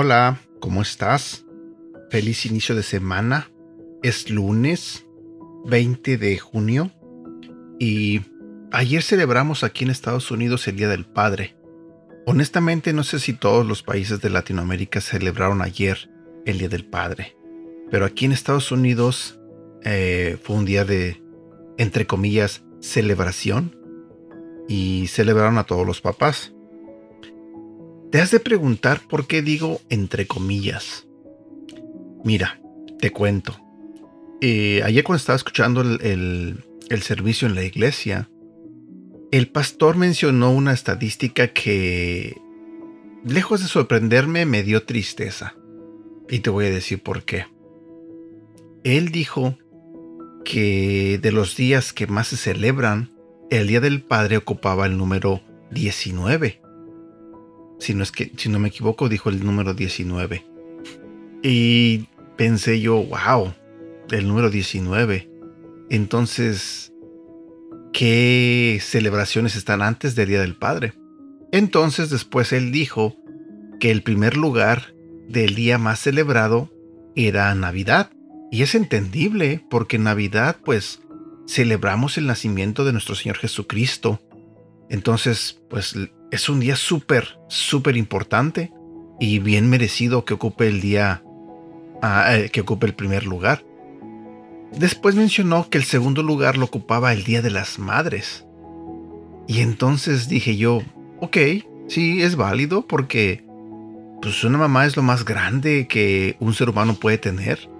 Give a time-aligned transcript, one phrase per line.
[0.00, 1.44] Hola, ¿cómo estás?
[2.08, 3.50] Feliz inicio de semana.
[4.02, 5.06] Es lunes
[5.66, 6.92] 20 de junio
[7.80, 8.20] y
[8.70, 11.56] ayer celebramos aquí en Estados Unidos el Día del Padre.
[12.26, 16.08] Honestamente no sé si todos los países de Latinoamérica celebraron ayer
[16.48, 17.36] el Día del Padre,
[17.90, 19.38] pero aquí en Estados Unidos
[19.84, 21.22] eh, fue un día de,
[21.76, 23.76] entre comillas, celebración
[24.66, 26.54] y celebraron a todos los papás.
[28.10, 31.06] Te has de preguntar por qué digo entre comillas.
[32.24, 32.60] Mira,
[32.98, 33.60] te cuento.
[34.40, 38.30] Eh, ayer cuando estaba escuchando el, el servicio en la iglesia,
[39.30, 42.40] el pastor mencionó una estadística que,
[43.26, 45.57] lejos de sorprenderme, me dio tristeza.
[46.28, 47.46] Y te voy a decir por qué.
[48.84, 49.58] Él dijo
[50.44, 53.10] que de los días que más se celebran,
[53.50, 56.60] el Día del Padre ocupaba el número 19
[57.78, 60.44] si no es que, si no me equivoco, dijo el número 19.
[61.42, 63.54] Y pensé yo, wow,
[64.10, 65.30] el número 19.
[65.88, 66.92] Entonces,
[67.92, 70.94] ¿qué celebraciones están antes del Día del Padre?
[71.52, 73.16] Entonces después él dijo
[73.80, 74.94] que el primer lugar
[75.28, 76.70] del día más celebrado
[77.14, 78.10] era Navidad.
[78.50, 81.00] Y es entendible porque Navidad pues
[81.46, 84.20] celebramos el nacimiento de nuestro Señor Jesucristo.
[84.88, 85.94] Entonces pues
[86.30, 88.72] es un día súper, súper importante
[89.20, 91.22] y bien merecido que ocupe el día,
[92.02, 93.64] ah, eh, que ocupe el primer lugar.
[94.76, 98.44] Después mencionó que el segundo lugar lo ocupaba el Día de las Madres.
[99.46, 100.82] Y entonces dije yo,
[101.20, 101.36] ok,
[101.88, 103.47] sí, es válido porque
[104.20, 107.70] pues una mamá es lo más grande que un ser humano puede tener.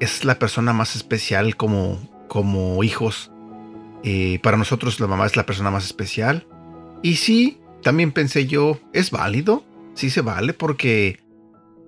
[0.00, 3.30] Es la persona más especial como, como hijos.
[4.02, 6.46] Eh, para nosotros la mamá es la persona más especial.
[7.02, 9.64] Y sí, también pensé yo, ¿es válido?
[9.94, 11.20] Sí se vale porque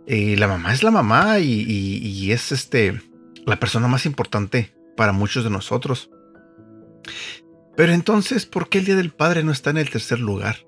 [0.06, 3.00] eh, la mamá es la mamá y, es este,
[3.46, 6.10] la persona más importante para muchos de nosotros.
[7.76, 10.66] Pero entonces, ¿por qué el Día del Padre no está en el tercer lugar?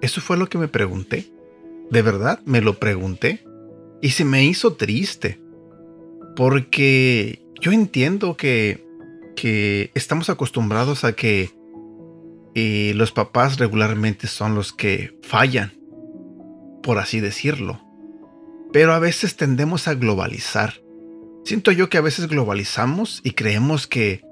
[0.00, 1.32] Eso fue lo que me pregunté.
[1.90, 3.44] De verdad, me lo pregunté.
[4.00, 5.40] Y se me hizo triste.
[6.36, 8.86] Porque yo entiendo que,
[9.36, 11.50] que estamos acostumbrados a que
[12.54, 15.72] y los papás regularmente son los que fallan,
[16.82, 17.80] por así decirlo.
[18.72, 20.74] Pero a veces tendemos a globalizar.
[21.44, 24.22] Siento yo que a veces globalizamos y creemos que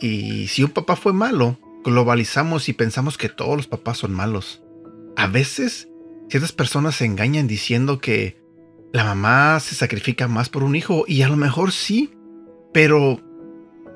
[0.00, 4.62] y si un papá fue malo, globalizamos y pensamos que todos los papás son malos.
[5.16, 5.87] A veces
[6.28, 8.36] ciertas personas se engañan diciendo que
[8.92, 12.10] la mamá se sacrifica más por un hijo y a lo mejor sí,
[12.72, 13.20] pero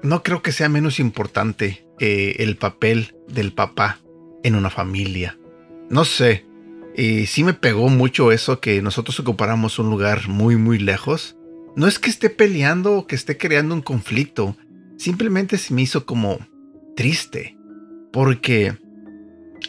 [0.03, 4.01] no creo que sea menos importante eh, el papel del papá
[4.43, 5.39] en una familia.
[5.89, 6.47] No sé,
[6.97, 11.37] y sí me pegó mucho eso que nosotros ocupáramos un lugar muy muy lejos.
[11.75, 14.57] No es que esté peleando o que esté creando un conflicto,
[14.99, 16.39] simplemente se me hizo como
[16.97, 17.57] triste,
[18.13, 18.77] porque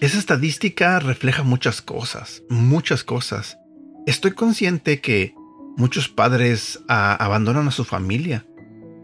[0.01, 3.57] esa estadística refleja muchas cosas, muchas cosas.
[4.05, 5.35] Estoy consciente que
[5.77, 8.45] muchos padres ah, abandonan a su familia.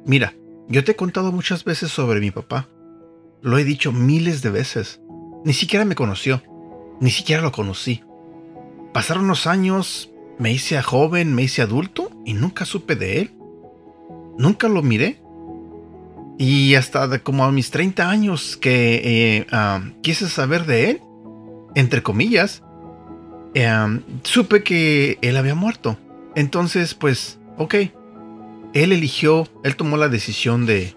[0.06, 0.34] Mira,
[0.68, 2.70] yo te he contado muchas veces sobre mi papá.
[3.42, 5.02] Lo he dicho miles de veces.
[5.46, 6.44] Ni siquiera me conoció.
[7.00, 8.04] Ni siquiera lo conocí.
[8.94, 13.32] Pasaron los años, me hice joven, me hice adulto y nunca supe de él.
[14.38, 15.19] Nunca lo miré.
[16.42, 19.48] Y hasta como a mis 30 años que eh,
[20.02, 21.02] quise saber de él,
[21.76, 22.64] entre comillas,
[24.24, 25.98] supe que él había muerto.
[26.36, 27.76] Entonces, pues, ok,
[28.74, 30.96] él eligió, él tomó la decisión de,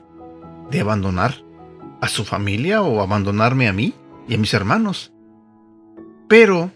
[0.70, 1.42] de abandonar
[2.00, 3.94] a su familia o abandonarme a mí
[4.28, 5.12] y a mis hermanos.
[6.28, 6.70] Pero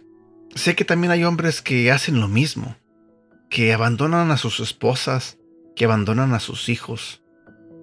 [0.56, 2.76] sé que también hay hombres que hacen lo mismo,
[3.48, 5.38] que abandonan a sus esposas,
[5.76, 7.22] que abandonan a sus hijos.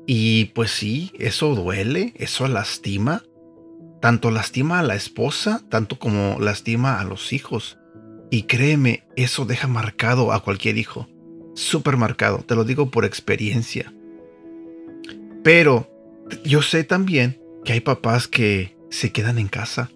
[0.05, 3.23] Y pues sí, eso duele, eso lastima.
[4.01, 7.77] Tanto lastima a la esposa, tanto como lastima a los hijos.
[8.31, 11.07] Y créeme, eso deja marcado a cualquier hijo
[11.55, 13.93] súper marcado, te lo digo por experiencia.
[15.43, 15.89] Pero
[16.43, 19.89] yo sé también que hay papás que se quedan en casa,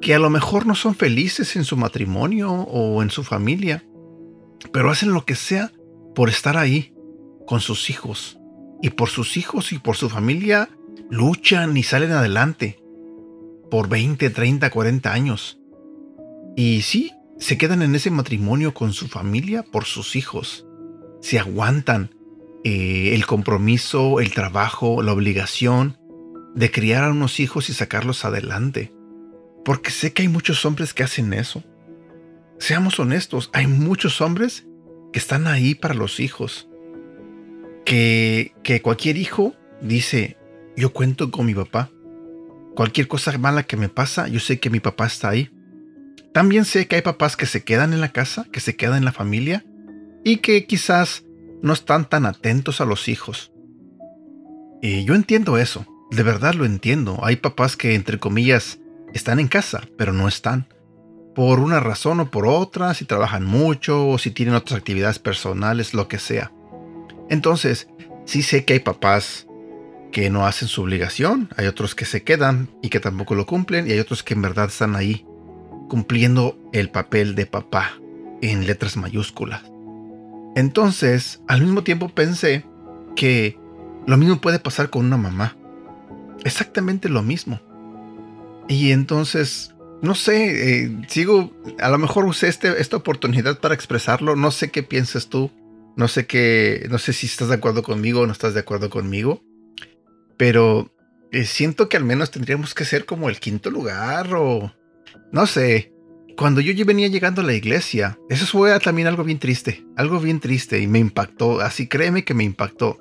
[0.00, 3.84] que a lo mejor no son felices en su matrimonio o en su familia,
[4.72, 5.72] pero hacen lo que sea
[6.14, 6.94] por estar ahí
[7.46, 8.37] con sus hijos.
[8.82, 10.68] Y por sus hijos y por su familia
[11.10, 12.78] luchan y salen adelante
[13.70, 15.58] por 20, 30, 40 años.
[16.56, 20.64] Y sí, se quedan en ese matrimonio con su familia por sus hijos.
[21.20, 22.14] se aguantan
[22.62, 25.98] eh, el compromiso, el trabajo, la obligación
[26.54, 28.92] de criar a unos hijos y sacarlos adelante.
[29.64, 31.64] Porque sé que hay muchos hombres que hacen eso.
[32.58, 34.66] Seamos honestos, hay muchos hombres
[35.12, 36.68] que están ahí para los hijos.
[37.88, 40.36] Que, cualquier hijo dice,
[40.76, 41.90] yo cuento con mi papá.
[42.76, 45.50] Cualquier cosa mala que me pasa, yo sé que mi papá está ahí.
[46.34, 49.04] También sé que hay papás que se quedan en la casa, que se quedan en
[49.06, 49.64] la familia
[50.22, 51.24] y que quizás
[51.62, 53.52] no están tan atentos a los hijos.
[54.82, 57.20] Y yo entiendo eso, de verdad lo entiendo.
[57.22, 58.80] Hay papás que, entre comillas,
[59.14, 60.68] están en casa, pero no están.
[61.34, 65.94] Por una razón o por otra, si trabajan mucho o si tienen otras actividades personales,
[65.94, 66.52] lo que sea.
[67.30, 67.88] Entonces,
[68.24, 69.46] sí sé que hay papás
[70.12, 73.86] que no hacen su obligación, hay otros que se quedan y que tampoco lo cumplen,
[73.86, 75.26] y hay otros que en verdad están ahí
[75.88, 77.92] cumpliendo el papel de papá
[78.40, 79.62] en letras mayúsculas.
[80.54, 82.64] Entonces, al mismo tiempo pensé
[83.16, 83.58] que
[84.06, 85.56] lo mismo puede pasar con una mamá.
[86.44, 87.60] Exactamente lo mismo.
[88.68, 94.36] Y entonces, no sé, eh, sigo, a lo mejor usé este, esta oportunidad para expresarlo,
[94.36, 95.50] no sé qué piensas tú,
[95.98, 98.88] no sé qué, no sé si estás de acuerdo conmigo o no estás de acuerdo
[98.88, 99.42] conmigo,
[100.36, 100.94] pero
[101.32, 104.72] eh, siento que al menos tendríamos que ser como el quinto lugar o
[105.32, 105.92] no sé.
[106.36, 110.38] Cuando yo venía llegando a la iglesia, eso fue también algo bien triste, algo bien
[110.38, 112.96] triste y me impactó, así créeme que me impactó.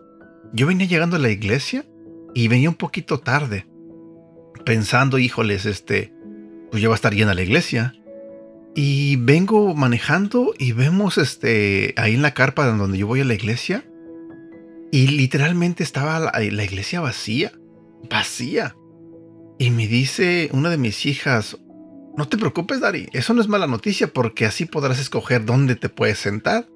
[0.52, 1.86] Yo venía llegando a la iglesia
[2.34, 3.68] y venía un poquito tarde,
[4.66, 6.12] pensando, híjoles, este,
[6.72, 7.94] pues ya va a estar llena la iglesia.
[8.80, 13.34] Y vengo manejando y vemos este ahí en la carpa donde yo voy a la
[13.34, 13.84] iglesia
[14.92, 17.52] y literalmente estaba la, la iglesia vacía,
[18.08, 18.76] vacía.
[19.58, 21.58] Y me dice una de mis hijas,
[22.18, 25.90] no te preocupes, Dari, eso no es mala noticia porque así podrás escoger dónde te
[25.90, 26.70] puedes sentar.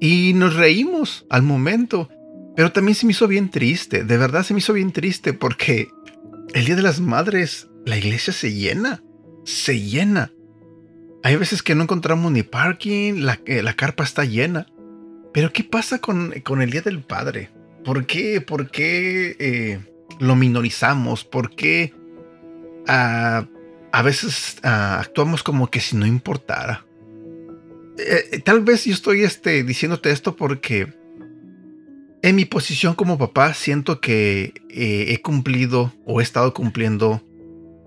[0.00, 2.10] Y nos reímos al momento,
[2.54, 5.88] pero también se me hizo bien triste, de verdad se me hizo bien triste porque
[6.52, 9.02] el Día de las Madres la iglesia se llena,
[9.44, 10.30] se llena.
[11.24, 14.66] Hay veces que no encontramos ni parking, la, eh, la carpa está llena.
[15.32, 17.50] Pero ¿qué pasa con, con el Día del Padre?
[17.82, 19.80] ¿Por qué, por qué eh,
[20.20, 21.24] lo minorizamos?
[21.24, 21.94] ¿Por qué
[22.86, 23.46] ah,
[23.90, 26.84] a veces ah, actuamos como que si no importara?
[27.96, 30.92] Eh, tal vez yo estoy este, diciéndote esto porque
[32.20, 37.22] en mi posición como papá siento que he cumplido o he estado cumpliendo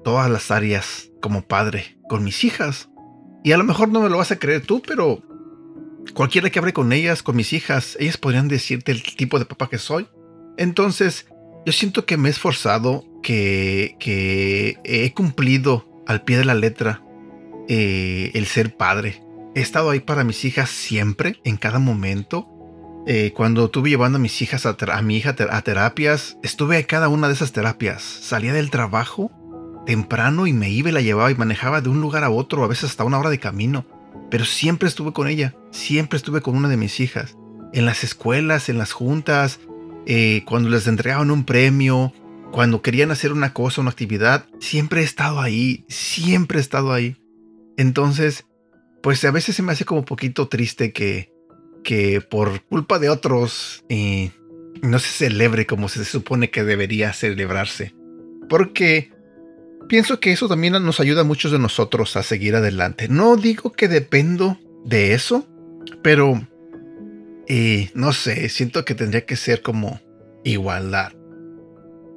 [0.04, 2.90] todas las áreas como padre con mis hijas.
[3.48, 5.24] Y a lo mejor no me lo vas a creer tú, pero
[6.14, 9.70] Cualquiera que hable con ellas, con mis hijas, ellas podrían decirte el tipo de papá
[9.70, 10.08] que soy.
[10.58, 11.28] Entonces,
[11.66, 17.04] yo siento que me he esforzado, que, que he cumplido al pie de la letra
[17.70, 19.22] eh, el ser padre.
[19.56, 22.48] He estado ahí para mis hijas siempre, en cada momento.
[23.06, 26.88] Eh, cuando estuve llevando a mis hijas, a, a mi hija a terapias, estuve a
[26.88, 28.02] cada una de esas terapias.
[28.02, 29.32] Salía del trabajo
[29.88, 32.68] temprano y me iba y la llevaba y manejaba de un lugar a otro, a
[32.68, 33.86] veces hasta una hora de camino
[34.30, 37.38] pero siempre estuve con ella, siempre estuve con una de mis hijas,
[37.74, 39.60] en las escuelas, en las juntas,
[40.06, 42.14] eh, cuando les entregaban un premio,
[42.52, 47.18] cuando querían hacer una cosa, una actividad, siempre he estado ahí, siempre he estado ahí.
[47.78, 48.46] Entonces,
[49.04, 51.32] pues a veces se me hace como un poquito triste que,
[51.84, 54.32] que por culpa de otros eh,
[54.82, 57.94] no se celebre como se supone que debería celebrarse.
[58.50, 59.12] Porque
[59.88, 63.08] Pienso que eso también nos ayuda a muchos de nosotros a seguir adelante.
[63.08, 65.48] No digo que dependo de eso,
[66.04, 66.46] pero
[67.48, 70.02] eh, no sé, siento que tendría que ser como
[70.44, 71.14] igualdad.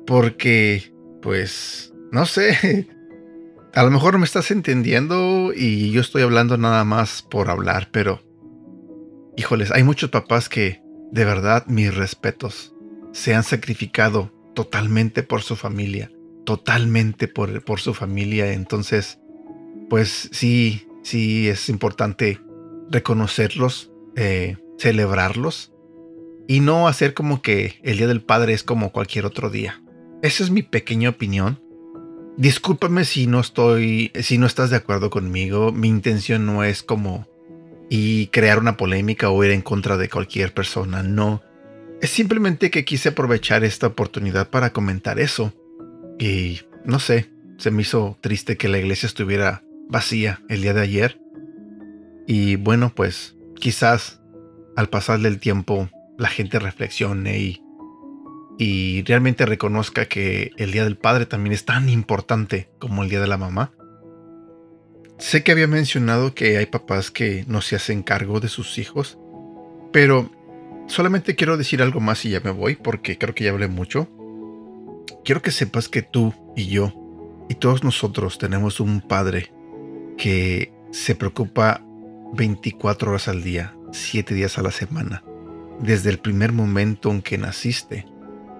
[0.05, 2.89] Porque, pues, no sé,
[3.75, 8.21] a lo mejor me estás entendiendo y yo estoy hablando nada más por hablar, pero,
[9.37, 12.75] híjoles, hay muchos papás que, de verdad, mis respetos,
[13.13, 16.11] se han sacrificado totalmente por su familia
[16.45, 18.53] totalmente por, por su familia.
[18.53, 19.19] Entonces,
[19.89, 22.41] pues sí, sí es importante
[22.91, 25.73] reconocerlos, eh, celebrarlos
[26.49, 29.83] y no hacer como que el Día del Padre es como cualquier otro día.
[30.23, 31.63] Esa es mi pequeña opinión.
[32.37, 35.73] Discúlpame si no estoy, si no estás de acuerdo conmigo.
[35.73, 37.29] Mi intención no es como
[37.89, 41.03] y crear una polémica o ir en contra de cualquier persona.
[41.03, 41.43] No.
[42.01, 45.53] Es simplemente que quise aprovechar esta oportunidad para comentar eso.
[46.21, 50.83] Y no sé, se me hizo triste que la iglesia estuviera vacía el día de
[50.83, 51.19] ayer.
[52.27, 54.21] Y bueno, pues quizás
[54.77, 57.63] al pasar del tiempo la gente reflexione y,
[58.59, 63.23] y realmente reconozca que el Día del Padre también es tan importante como el Día
[63.23, 63.73] de la Mamá.
[65.19, 69.19] Sé que había mencionado que hay papás que no se hacen cargo de sus hijos,
[69.93, 70.31] pero
[70.87, 74.09] solamente quiero decir algo más y ya me voy porque creo que ya hablé mucho.
[75.25, 76.95] Quiero que sepas que tú y yo
[77.49, 79.53] y todos nosotros tenemos un Padre
[80.17, 81.85] que se preocupa
[82.35, 85.25] 24 horas al día, 7 días a la semana,
[85.81, 88.07] desde el primer momento en que naciste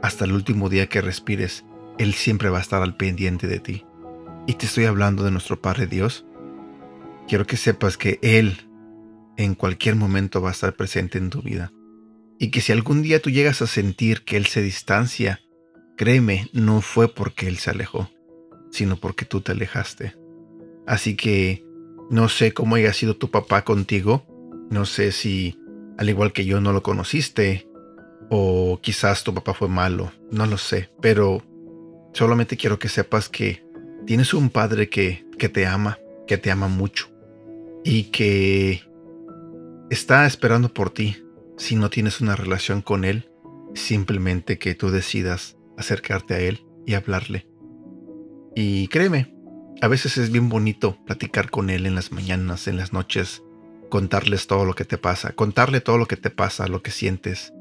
[0.03, 1.65] hasta el último día que respires,
[1.99, 3.85] Él siempre va a estar al pendiente de ti.
[4.47, 6.25] Y te estoy hablando de nuestro Padre Dios.
[7.29, 8.69] Quiero que sepas que Él
[9.37, 11.73] en cualquier momento va a estar presente en tu vida.
[12.39, 15.41] Y que si algún día tú llegas a sentir que Él se distancia,
[16.01, 18.09] créeme, no fue porque Él se alejó,
[18.71, 20.17] sino porque tú te alejaste.
[20.87, 21.63] Así que
[22.09, 24.25] no sé cómo haya sido tu papá contigo,
[24.71, 25.59] no sé si
[25.99, 27.69] al igual que yo no lo conociste,
[28.31, 31.43] o quizás tu papá fue malo, no lo sé, pero
[32.15, 33.63] solamente quiero que sepas que
[34.07, 37.11] tienes un padre que, que te ama, que te ama mucho
[37.85, 38.85] y que
[39.91, 41.23] está esperando por ti
[41.59, 43.29] si no tienes una relación con él,
[43.75, 47.47] simplemente que tú decidas acercarte a él y hablarle.
[48.55, 49.35] Y créeme,
[49.81, 53.43] a veces es bien bonito platicar con él en las mañanas, en las noches,
[53.91, 57.53] contarles todo lo que te pasa, contarle todo lo que te pasa, lo que sientes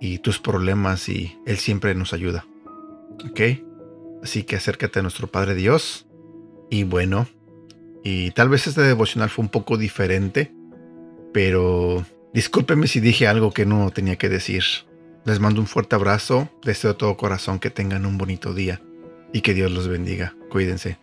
[0.00, 2.46] y tus problemas y Él siempre nos ayuda.
[3.28, 3.40] ¿Ok?
[4.22, 6.06] Así que acércate a nuestro Padre Dios.
[6.70, 7.26] Y bueno,
[8.04, 10.52] y tal vez este devocional fue un poco diferente,
[11.32, 14.64] pero discúlpeme si dije algo que no tenía que decir.
[15.26, 18.80] Les mando un fuerte abrazo, deseo de todo corazón que tengan un bonito día
[19.32, 20.36] y que Dios los bendiga.
[20.50, 20.98] Cuídense.